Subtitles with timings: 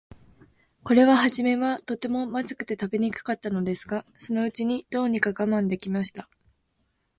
[0.83, 6.27] これははじめは、とても、まずくて食べにくかったのですが、そのうちに、どうにか我慢できました。